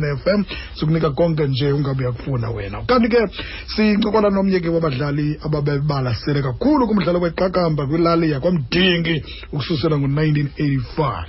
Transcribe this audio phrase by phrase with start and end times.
[0.00, 0.44] FM
[0.74, 3.26] sikunika konke nje ungabe yakufuna wena kanti ke
[3.76, 9.20] sincokola nomnye ke wabadlali ababebalasele kakhulu kumdlalo weqakamba kwilali yakwamdingi
[9.52, 11.24] ukususela ngo-1985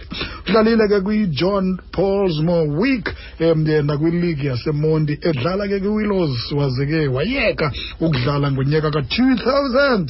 [0.48, 3.06] udlalile ke kwi-john paulsmore week
[3.44, 7.68] um nakwiligi yasemonti edlala ke kwiwillows waze ke wayeka
[8.00, 10.06] ukudlala ngonyaka ka-2000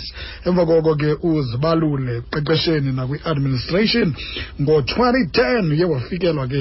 [0.46, 4.14] emva koko ke uzibalule qeqesheni nakwi-administration
[4.62, 6.60] ngo-2010 uye wafikelwa ke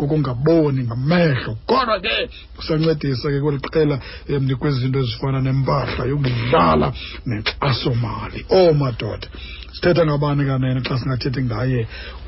[0.00, 3.98] kokungaboni ngamehlo amehlo kodwa ke usancedisa ke kweli qela
[4.28, 6.88] um kwizinto ezifana nempahla yokudlala
[7.26, 9.40] nenkxasomali oomadoda oh,
[9.74, 11.80] sithetha ngabani kanene xa singathethi ngaye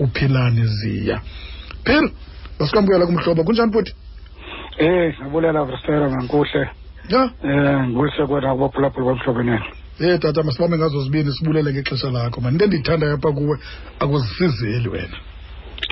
[0.05, 1.17] uphilani ziya
[1.87, 2.07] phil
[2.59, 3.93] basikwamkela kumhlobo kunjani futhi
[4.79, 6.63] Eh, ngabulela vristera mankuhle.
[7.15, 7.23] Ya.
[7.51, 9.65] Eh, ngulise kwena kubaphulaphula kwamhlobenene.
[10.01, 13.57] Eh tata masibambe ngazo zibini sibulele ngexesha lakho man into endiyithandayo apha kuwe
[14.01, 15.17] akuzisizeli wena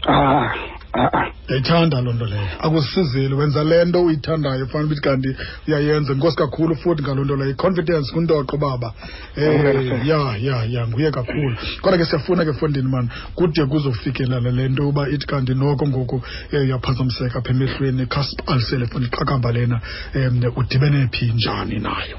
[0.07, 0.51] ah
[0.97, 1.27] Ah, ah.
[1.45, 5.31] ndiyayithanda loo nto leyo akusizile wenza le nto uyithandayo fana ukuthi kanti
[5.67, 8.89] uyayenza inkosi kakhulu futhi ngaloo nto leyo i-confidence kuntoqo baba
[9.37, 14.65] um ya ya ya nguye kakhulu kodwa ke siyafuna ke fondini mani kude kuzofikelela le
[14.73, 16.17] nto uba ithi kanti noko ngoku
[16.55, 19.77] eh, uyaphazamiseka apha emehlweni khasiqalisele funda iqakamba lena
[20.19, 22.17] um udibene phi njani nayo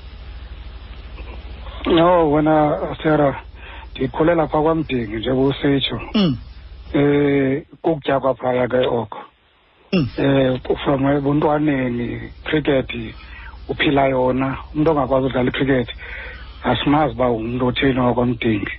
[1.95, 2.55] no oh, wena
[3.03, 3.29] sera
[3.91, 6.33] ndikhulela phaa kwamdingi njengoba usitsho mm.
[6.95, 9.17] eh kokutya kwaphaya ke oko
[9.91, 10.07] hmm.
[10.17, 12.87] eh from ebuntwaneni cricket
[13.67, 15.87] uphila yona umuntu ongakwazi udlala icricket
[16.63, 18.71] asimazi uba umuntu otheni wakwamdingi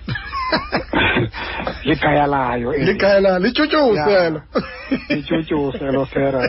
[1.85, 4.41] ligaya layo ligaya layo lityutyuselo
[5.13, 6.41] lityutyuselo sera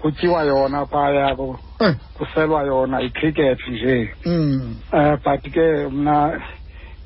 [0.00, 1.32] kutyiwa yona phaya
[1.80, 1.94] eh.
[2.16, 3.96] kuselwa yona icricket nje
[4.26, 4.76] um
[5.24, 6.40] but ke mna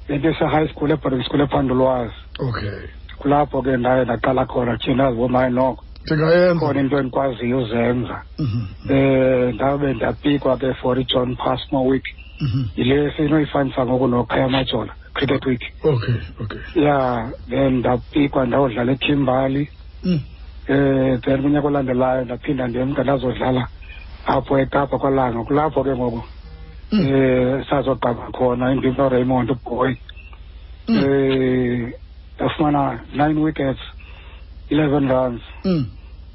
[0.09, 5.83] bentise high school eboarding school ephandolwazi okay kulapho ke ndaye ndaqala khona thina zibomayi noko
[6.61, 8.65] khona into endikwaziyo uzenza um
[9.55, 12.05] ndabe ndapikwa ke for ijohn passmore week
[12.43, 12.63] mhm.
[12.77, 16.97] yile sinoyifanisa ngoku nokhaya amajola cricket week okay okay ya
[17.51, 19.65] then ndapikwa ndawudlala ekimbali
[20.05, 20.21] um mm.
[20.73, 23.69] eh, then kunyaka olandelayo ndaphinda ndemka ndazodlala
[24.27, 26.23] apho ekapa kwalanga kulapho ke ngoku um
[26.99, 27.07] mm.
[27.15, 29.93] eh, sazogqaba khona indimno raymond uboy
[30.89, 31.93] um mm.
[32.41, 33.81] yafumana nine wickets
[34.71, 35.83] eleven runs mm.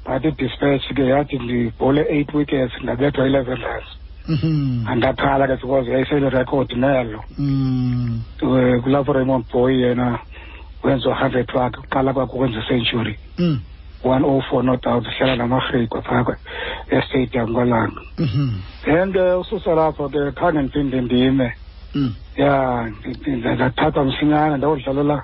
[0.06, 3.88] but idispatch ke yathi ndibhole eight wickets ndabethwa eleven runs
[4.28, 4.88] mm -hmm.
[4.90, 8.22] andakhala ke because yayiselirekhod nelo mm.
[8.84, 10.18] kulapho raymond boy yena
[10.82, 13.60] wenza u-hundred wakhe kuqala kwakho kwenza icentury mm.
[14.04, 16.36] one oh four not out ihlala namarhikwe phakwe
[16.90, 18.00] estadium kwalanga
[18.84, 21.48] then ke ususa lapho ke khange ndiphinde ndime
[22.36, 22.90] ya
[23.26, 25.22] ndathathwa msinyana ndawudlalela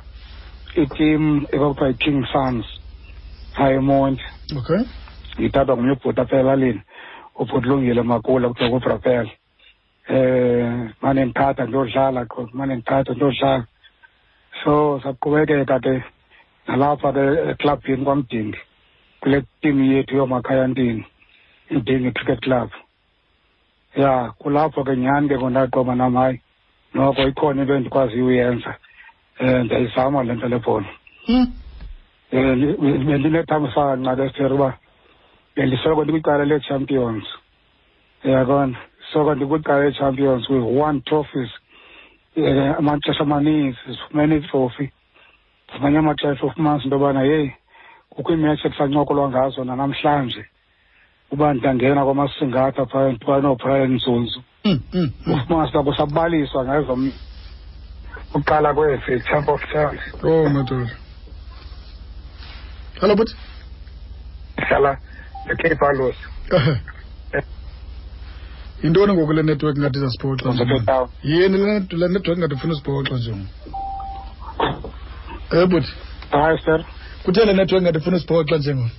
[0.74, 2.66] itimu ekuthiwa yi-king sons
[3.58, 4.22] hayimonti
[4.58, 4.82] okay
[5.46, 6.82] ithathwa ngumnye ubhuti apha elalini
[7.40, 9.30] ubhuti lungile e makula kuthiwa kubrapela
[10.10, 13.66] um eh, mane ndithatha ndiyodlala qho mane ndithatha ndiyodlala
[14.62, 15.94] so saqhubekeka e ke
[16.66, 18.60] nalapha ke eclubhini e kwamdingi
[19.20, 21.04] kule timu yethu yoomakhaya ntini
[21.74, 22.68] idingi cricket club
[24.02, 26.36] ya kulapho ke nyhani ke ngondaqoba nam hayi
[26.94, 28.72] noko ikhona into endikwaziyo uyenza
[29.40, 30.86] Eh, ndiyayizama le nto lebhola
[33.08, 34.08] bendinethamsanqa hmm?
[34.08, 34.70] eh, lesitere uba
[35.56, 37.24] bendisoko eh, ndikwicala lee-champions
[38.34, 38.76] yakona
[39.12, 41.50] soko ndikwicala lee-champions with one trophies
[42.36, 44.84] um amaxesha amaninzi sifumene itrofi
[45.72, 47.48] ngamanye amaxesha ufumanise into yobana yeyi
[48.12, 50.42] kukho iimetshi ekusancokolwa ngazo nanamhlanje
[51.32, 56.94] uba ndiyangena kwamasingatha phaya ndiphaya noophaya ndizunzu hmm, hmm, ufumanise uba kusabaliswa ngezo
[58.38, 60.90] uqala kwethu i-champ of champs oh madoda
[63.00, 63.28] hello but
[64.66, 64.92] hlala
[65.52, 66.16] ecape alos
[68.82, 70.50] yintoni ngoku le network ngathi izasiphoxa
[71.30, 71.58] yini
[72.00, 73.32] le network ngathi ufuna usiphoxa nje
[75.58, 75.92] eh buthi
[76.34, 76.80] hayi sir
[77.24, 78.90] kuthe le network ngathi ufuna usiphoxa nje ngoku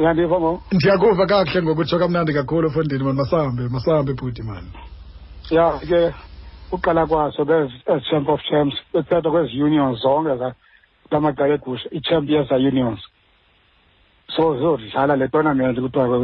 [0.00, 4.70] ngandiva mo ndiyakuva kakuhle ngokutsho kamnandi kakhulu fondini mani masihambe masihambe bhuti mani
[5.56, 6.00] ya ke
[6.72, 7.42] uqala kwaso
[7.86, 10.34] as-champ of champs bethathwa kwezi-unions zonke
[11.10, 13.00] lamaqala egusha i-champ yeza-unions
[14.36, 16.16] so zizodlala le tournament kuthiwa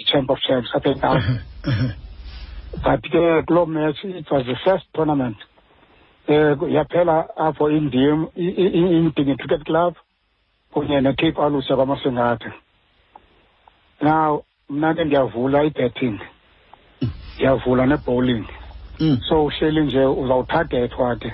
[0.00, 1.20] i-champ of champs apha etown
[2.84, 5.36] but ke kuloo match it was the first tournament
[6.28, 9.94] um yaphela apho indim imdingi cricket club
[10.72, 12.52] kunye necape alusa kwamasingatha
[14.10, 16.18] now mna ke ndiyavula i-betting
[17.36, 18.48] ndiyavula ne-bowling
[19.00, 19.18] Mm.
[19.28, 21.30] so uhleli nje uzawuthagethwa ke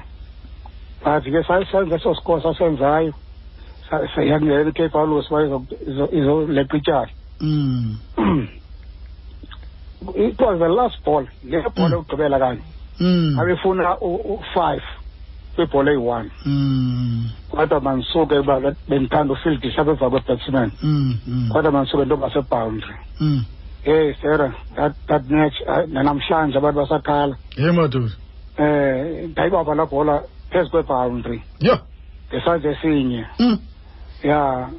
[1.04, 3.12] bathi ke sasenza eso sikolo sasenzayo
[4.28, 5.62] yakungena icape house uba
[6.20, 7.08] izoleqa ityala
[7.40, 7.98] mm.
[10.28, 11.64] it was the last ball le mm.
[11.74, 12.60] bhola ekugqibela kanye
[13.40, 14.82] abefuna u-five
[15.56, 16.28] kwibhola eyi-one
[17.52, 18.54] kodwa mandisuke uba
[18.88, 20.68] bendithanda ufieldisha beva kwe-batsman
[21.52, 22.94] kodwa mandisuke into baseboundary
[23.84, 27.36] Hey eh, Sarah, that that match eh, namhlanje abantu basakhala.
[27.54, 28.14] Hey madoda.
[28.56, 30.14] Eh ndayibaba la bhola
[30.50, 31.42] phezu kweboundary.
[31.60, 31.80] Yeah.
[32.30, 33.26] Ngesandla sinye.
[33.38, 33.58] Mm.
[34.22, 34.70] Yeah.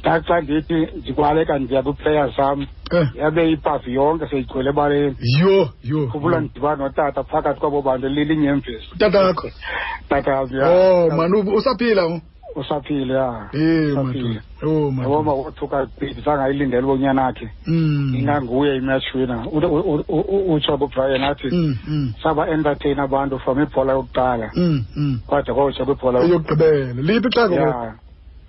[0.00, 3.06] Ndaxa ndithi ndikwaleka ndiya kwi-players zam eh.
[3.14, 8.88] yabe ipavi yonke seyigcwele ebaleni yho yho kubula ndidibana notata phakathi kwabo bantu lilinye emvesi
[8.98, 9.48] tatakho
[10.08, 12.04] tatam o oh, man usaphila
[12.54, 18.14] usaphile ya yebo oh, uthuka bidi sangayilindela bonyana akhe mm.
[18.16, 19.44] inganguye imatch winner
[20.48, 22.12] uJob Brian athi mm, mm.
[22.22, 24.50] saba entertain abantu from ibhola yokuqala
[25.26, 27.42] kwade kwajob ibhola yokugqibela liphi xa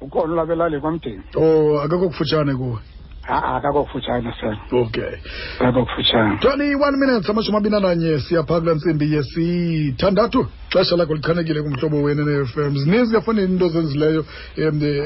[0.04, 2.80] ukhona ulabelali kwamdeni oh akekho kufutshane kuwe
[3.28, 5.18] akakokufutshane sir okay
[5.60, 10.40] akakokufutshane tony one minutes amashumi abini ananye siyapha kula ntsimbi yesithandathu
[10.74, 14.26] xesha lakho lichanekile kumhlobo wena ne-fm zininzi kefundeni into ozenzileyo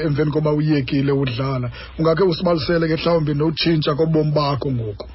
[0.04, 5.06] emveni koba uyekile udlala ungakhe usibalisele ke mhlawumbi notshintsha kobomi bakho ngoku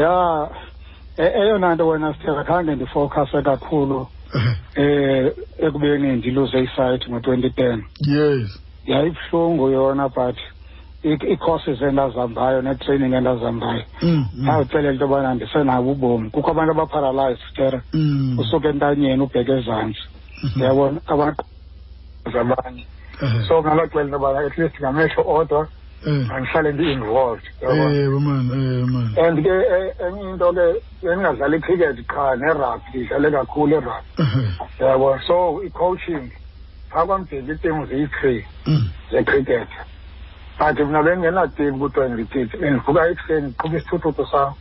[0.00, 0.48] ya
[1.16, 4.06] e, eyona nto wena sitheka khange ndifowukhase kakhulu
[4.36, 10.36] um ekubeni ndiluze isayithi ngo-twenty ten yes yayibuhlungu yona but
[11.04, 14.44] ii-courses endazihambayo ne-training endazihambayo mm, mm.
[14.44, 18.38] ndazixelela into yobana ndisenabo ubomi kukho abantu abaparalyzed tera mm.
[18.38, 20.00] usuke entanyeni ubheke ezantsi
[20.56, 21.14] ndiyabona mm-hmm.
[21.20, 21.42] abantu
[22.32, 22.84] zabanye
[23.22, 23.48] eh.
[23.48, 25.62] so ngalaxela into yobana at least ngamehlo odwa
[26.28, 26.74] mandihlale eh.
[26.78, 27.68] ndi-involved eh,
[29.24, 30.66] and ke e, enye into ke
[31.02, 34.46] bendingadlali icricket qha nerugby ndidlale kakhulu erugby
[34.80, 35.36] yabo so
[35.66, 36.24] i-coaching
[36.92, 38.40] phaa kwamdeli itim ziyi-three
[39.10, 39.68] zecricket
[40.58, 42.54] Pati mna ben gen lak ti yon gouto en wikit.
[42.62, 44.54] En fuga yik sen, koukis chou chou chousa.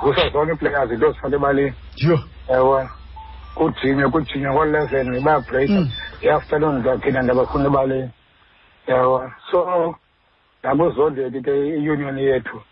[0.00, 1.72] Kousa zon yon plek as yon dos fonde bali.
[1.96, 2.18] Yo.
[2.48, 2.86] Ewa.
[3.56, 5.70] Kouti yon, kouti yon, yon lesen, yon mba prek.
[6.22, 8.04] E aftanon, yon ten yon deba konde bali.
[8.86, 9.32] Ewa.
[9.50, 9.94] So,
[10.62, 12.62] nabou zonde, di te yon yon yetu.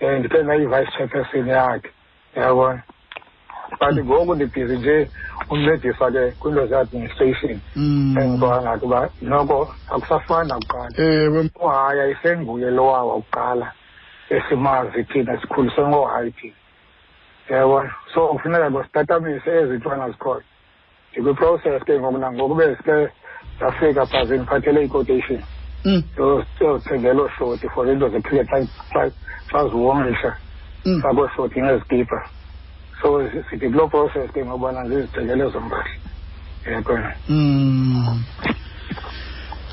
[0.00, 1.90] E, di ten yon vice-champions in yon ak.
[2.36, 2.46] Ewa.
[2.46, 2.68] Ewa.
[3.80, 4.96] kanti ngoku ndibhizi nje
[5.52, 7.56] uncediswa ke kwiinto ze-administration
[8.20, 9.00] endibona ke uba
[9.30, 9.58] noko
[9.94, 10.88] akusafani nakuqala
[11.64, 13.66] uhayi ayisenguye lowa wakuqala
[14.36, 16.56] esimazi thina sikhulise ngohayi thina
[17.50, 17.78] yebo
[18.14, 20.42] so kufuneka basitatamise ezintwana zikhoyo
[21.12, 22.96] ndikwi-process ke ngoku nangoku besike
[23.60, 25.40] zafika phaa zindiphathele i-quotation
[25.86, 26.00] mm.
[26.60, 28.66] yothengelo shoti for into zephike
[29.50, 30.30] xa ziwongisha
[31.02, 31.64] sakoshoti mm.
[31.66, 32.18] ngezikipa
[33.04, 35.60] todos te ciclópodos es que no van a ¿de acuerdo?
[37.28, 38.16] mmm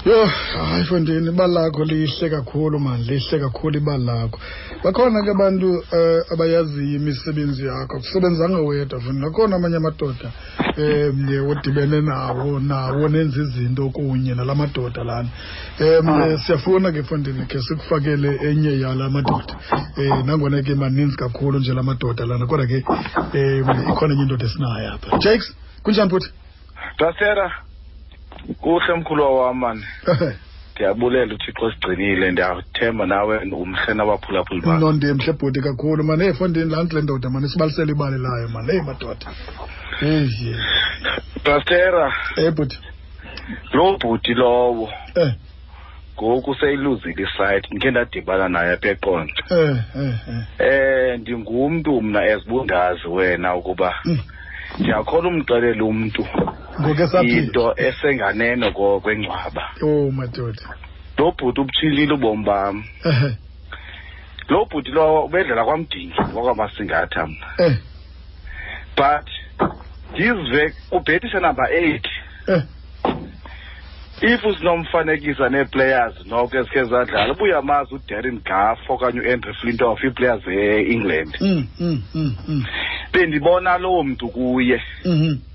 [0.06, 0.26] yho
[0.70, 4.40] hayi fondini ibali lakho lihle kakhulu mani lihle kakhulu ibali lakho
[4.84, 10.32] bakhona ke abantu um abayaziyo imisebenzi yakho kusebenzanga wedwa fundi nakhona amanye amadoda
[10.78, 15.30] um odibene nawo nawo nenza izinto kunye nala madoda lana
[15.80, 19.54] um siyafuna ke fondini khe sikufakele enye yala madoda
[19.98, 22.82] um nangona ke maninzi kakhulu nje la madoda lana kodwa ke
[23.62, 26.30] um ikhona enye indoda esinayo apha jakes kunjani futhi
[27.00, 27.70] dasera
[28.62, 29.84] kuhle mkhulu wawamani
[30.76, 36.84] ndiyabulela uthixo sigcinile ndiyathemba nawe umhle nabaphulaphuli bakho no ndimhle bhuti kakhulu mane efondini laa
[36.86, 39.28] nto le ndoda mane sibalisele ibali layo mane eyi madoda
[40.02, 40.56] eyi
[41.46, 42.06] pastera
[42.42, 42.78] ey bhuti
[43.78, 44.88] loo bhuti lowo
[45.24, 45.34] eh
[46.18, 50.44] ngoku seyiluzile isayithi ndikhe ndadibana naye apha eqonce eh, eh, eh.
[50.70, 54.20] eh ndingumntu mna ezibundazi wena ukuba mm.
[54.80, 56.22] ndiyakhona umxelela umntu
[57.24, 58.72] into esenganeno
[59.02, 60.76] kwengcwaba oh madoda
[61.18, 62.84] lo bhuti ubutshilile ubomi bam
[64.50, 67.76] lo bhuti lo bedlela kwamdingi wakwamasingatha mna eh.
[68.98, 69.30] but
[70.14, 72.08] ndizive kubhetisha number eight
[72.48, 72.62] eh.
[74.22, 81.38] if sinomfanekisa nee-players noko ezikhe zadlala ubuya amazi udarren gaff okanye uandrew flintoff ii-players e-england
[81.42, 82.02] mm, mm,
[82.46, 82.66] mm,
[83.14, 85.51] bendibona lowo mntu kuye mm -hmm.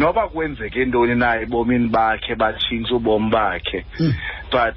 [0.00, 3.78] noba kwenzeke ntoni na ebomini bakhe batshintshe ubomi bakhe
[4.52, 4.76] but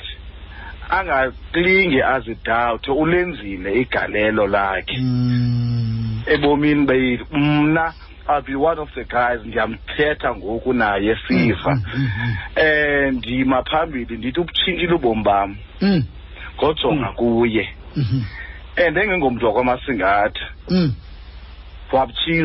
[0.98, 6.24] angaklinge azidawuthe ulenzile igalelo lakhe hmm.
[6.28, 7.94] ebomini mna
[8.28, 12.32] I'll be one of the guys ndiyamthetha ngoku naye sifa hmm.
[12.66, 16.02] eh ndima phambili ndithi ubutshintshile ubomi bam hmm.
[16.58, 17.66] ngojonga kuye
[18.84, 20.48] and engengomntu wakwamasingatha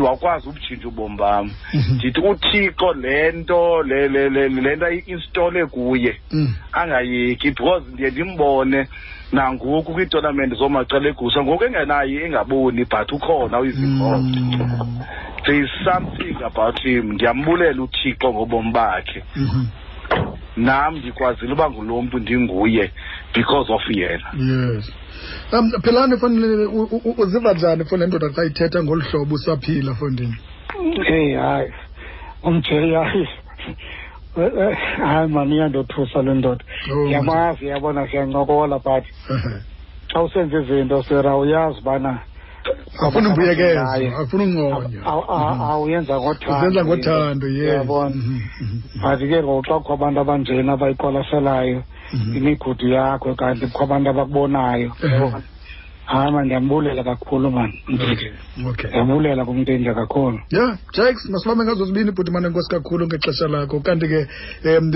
[0.03, 1.51] wawukwazi ubutshintsha ubomi bam
[1.95, 4.09] ndithi uthixo le nto le
[4.49, 6.55] nto ayi-installe kuye mm.
[6.73, 8.89] angayeki because ndiye ndimbone
[9.33, 15.01] nangoku kwiitonament zoomacela egusha ngoku engenayo engaboni but ukhona uyizikhona mm.
[15.45, 19.65] there is something about him ndiyambulela uthixo ngobomi bakhe mm-hmm.
[20.57, 22.91] nam ndikwazile uba ngulo mntu ndinguye
[23.35, 24.93] because of yena yes
[25.53, 26.65] um phelani fondini
[27.17, 30.37] uziva njani fo le ndoda xa ithetha ngolu hlobo usaphila fondini
[31.17, 31.71] eyi hayi
[32.43, 33.29] umjeri hayi
[34.37, 39.05] eh, eh, hayi mani iyandothusa le ndoda oh, ndiyamazi yabona siyancokola but
[40.13, 42.19] xa usenza izinto sera uyazi ubana
[43.07, 43.81] afuna umbuyekezo
[44.23, 45.01] afuna ungonyo
[45.71, 46.23] awuyenza mhm.
[46.23, 48.15] ngothando uzenza ngothando yeyabona
[49.03, 49.29] but mhm.
[49.31, 51.79] ke ngoku xa kukho abantu abanjena abayiqwalaselayo
[52.15, 52.31] mhm.
[52.39, 55.45] imigudu yakho kanti kukho abantu abakubonayo eh.
[56.11, 57.75] hayi ndiyambulela kakhulu mani
[58.57, 64.09] ndiyabulela kumntendle kakhulu ya jakes masibambe ngazo zibini bhuti mani enkosi kakhulu ngexesha lakho kanti
[64.09, 64.27] ke
[64.79, 64.91] um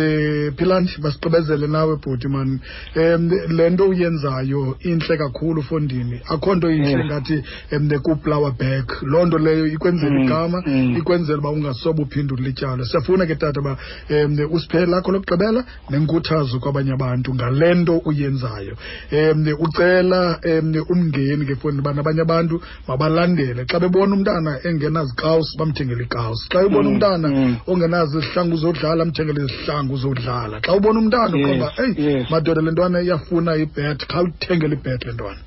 [0.57, 2.59] philani basigqibezele nawe bhuti mani
[2.97, 7.07] um le nto uyenzayo intle kakhulu fondini akho nto intle mm.
[7.07, 7.43] ngathi
[7.73, 10.97] um kuplower back loo nto leyo ikwenzela mm, igama mm.
[10.99, 13.77] ikwenzela uba ungasobe uphinde ulityalo siyafuna ke tata uba
[14.11, 18.77] um usiphe lakho lokugqibela nenkuthazo kwabanye abantu ngale nto uyenzayo
[19.13, 22.57] um ucela um umngeni ke fowunini uba nabanye abantu
[22.89, 27.53] mabalandele xa bebona umntana engenazikawusi bamthengele ikawusi xa ubona mm, umntana mm.
[27.73, 33.51] ongenazo izihlangu uzodlala amthengele izihlangu uzodlala xa ubona umntana uqoba eyi madoda le ntwana iyafuna
[33.65, 35.41] ibhet khawuthengele ibet le ntwana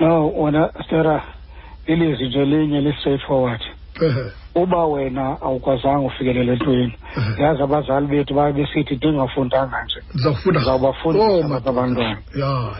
[0.00, 1.14] no wona sera
[1.92, 3.60] ilizwi nje linye li-straightforward
[4.62, 6.94] uba wena awukwazanga ufikelela entweni
[7.40, 12.16] yazi abazali bethu baye besithi ndingafundanga nje ndizawubafundisa oh, abantwana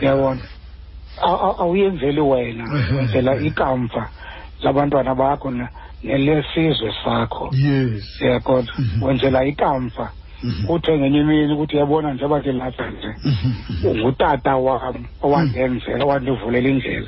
[0.05, 0.41] yabona
[1.21, 2.63] awuyenzeli wena
[2.95, 4.09] wenzela ikamva
[4.63, 5.53] labantwana bakho
[6.03, 9.03] nelesizwe sakho yes yakona mhm.
[9.03, 10.09] wenzela ikamva
[10.67, 11.01] kuthe mhm.
[11.01, 13.99] ngenye imini ukuthi yabona njengoba ke lapha nje mhm.
[13.99, 17.03] ngutata wam owandenzela owandivulela indlela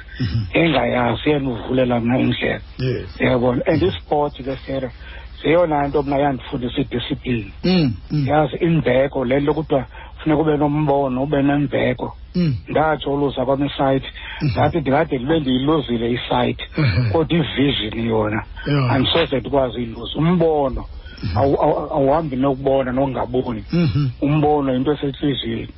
[0.53, 2.61] engayazi yendivulela mna indlela
[3.19, 4.91] yabona and isport ke sera
[5.41, 8.27] zeyona nto mna yandifundisa idiscipline mm, mm.
[8.27, 9.85] yazi imbeko le nto kuthiwa
[10.23, 12.55] funeka ube nombono ube nembeko mm.
[12.69, 14.07] ndatsho ulusa kwam isayithi
[14.41, 14.49] mm-hmm.
[14.51, 17.11] ndathi ndingade ndibe ndiyiluzile isayithi mm-hmm.
[17.11, 18.43] kodwa ivision yona
[18.89, 20.83] andisoze ndikwazi uyiluza umbono
[21.23, 21.37] mm-hmm.
[21.91, 23.63] awuhambi nokubona nokungaboni
[24.21, 25.73] umbono yinto esentliziyweni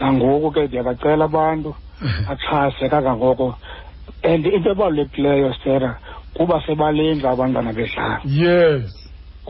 [0.00, 1.74] nangoku ke ndiyabacela abantu
[2.30, 3.54] axhase kangangoko
[4.22, 5.98] and into ebalulekileyo stera
[6.34, 8.99] kuba sebalenza abantwana bedlala yes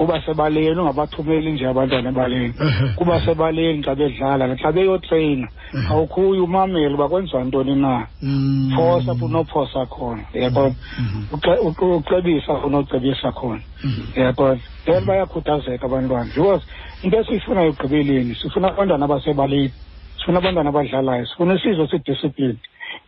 [0.00, 2.54] kuba sebaleni ungabathumeli nje abantwana ebaleni
[2.97, 5.47] kuba sebaleni xa bedlala naxa beyotreyina
[5.90, 8.73] awukhuye umamele uba kwenziwa ntoni na mm.
[8.76, 11.92] phosa punophosa khona yaqona mm-hmm.
[11.97, 14.23] ucebisa unocebisa khona mm-hmm.
[14.25, 16.62] yaqona then bayakhuthazeka abantwana because
[17.02, 19.73] into esiyifuna ekugqibeleni sifuna abantwana abasebaleni
[20.19, 22.59] sifuna abantwana abadlalayo sifuna isizwe sidiscipline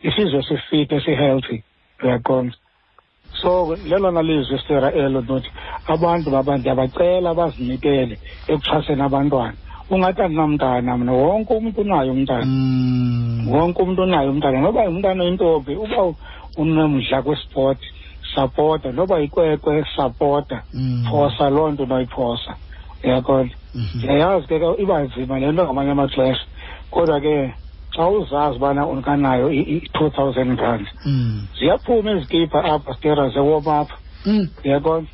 [0.03, 1.57] isizwe sifit esihealthy
[2.05, 2.55] uyaqonda
[3.41, 5.51] so lelona lizwi sitera elo nothi
[5.87, 8.15] abantu baba ndiyabacela bazinikele
[8.49, 9.55] ekuxhaseni abantwana
[9.91, 13.49] ungathi andinamntana mna wonke umntu unayo umntana mm.
[13.51, 16.15] wonke umntu unayo umntana noba umntana intombi uba
[16.63, 17.87] unomdla kwispoti
[18.35, 21.03] sapota noba ikwekwe sapota mm.
[21.11, 22.53] phosa loo nto noyiphosa
[23.05, 23.51] uyakona
[23.95, 24.61] ndiyayazi mhm.
[24.77, 26.45] ke iba nzima le nto ngamanye amaxesha
[26.91, 27.35] kodwa ke
[27.95, 31.47] xa uzazi ubana unkanayo i-two thousand rand mm.
[31.59, 33.89] ziyaphuma izikipa apha stera ze-warm up
[34.65, 35.07] uyakona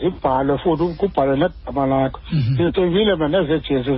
[0.00, 2.20] zibhalwe futhi kubhalwe negama lakho
[2.56, 3.22] ngicingile mhm.
[3.28, 3.92] mna nezejezi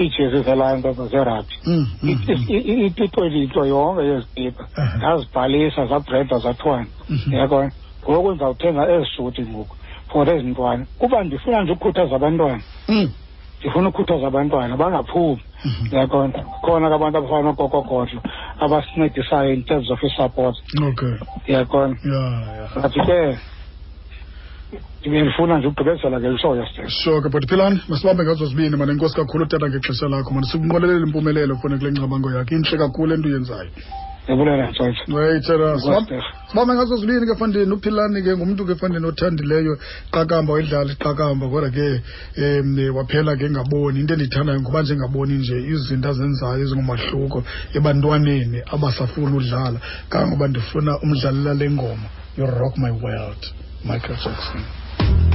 [0.00, 4.64] iijezi zelanto zerabhi mhm, mhm, ititoyinto yonke yezikipa
[4.96, 6.86] ndazibhalisa zabreda zathwana
[7.40, 7.68] yakona
[8.08, 9.74] ngoku ndizawuthenga ezishuti ngoku
[10.10, 13.06] for ezi ntwana kuba ndifuna nje ukukhuthaza abantwana mm.
[13.58, 15.42] ndifuna ukukhuthaza abantwana bangaphumi
[15.92, 16.32] yakona
[16.64, 18.20] khona ke abantu abafana nogogogodlo
[18.62, 20.56] abasincedisayo in terms of isupport
[21.52, 21.94] yakona
[22.82, 23.20] but ke
[25.08, 29.44] ndifuna nje ukugqibezela ke iso yesterday ke but philani masibambe ngazo zibini mani inkosi kakhulu
[29.46, 33.70] tata ngexesha lakho mani sikunqwelelele impumelelo khona kule ngcabango yakhe intle kakhulu ento uyenzayo
[34.28, 34.72] yabulela
[36.50, 39.72] sibambe ngazo zibini ke fandini uphilani ke ngumntu ke fandini othandileyo
[40.10, 41.86] iqakamba wedlala iqakamba kodwa ke
[42.60, 47.38] um waphela ke ngaboni into endiyithandayo ngoba nje ngaboni nje izinto azenzayo ezingumahluko
[47.78, 49.78] ebantwaneni abasafuna udlala
[50.12, 53.42] kangoba ndifuna umdlalela le ngoma you rock my world
[53.84, 55.30] Michael Jackson.